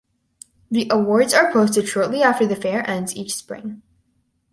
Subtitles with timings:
[0.71, 3.83] The awards are posted shortly after the fair ends each spring.